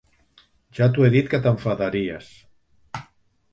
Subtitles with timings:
[0.77, 2.33] -Ja t'ho he dit que t'enfadaries.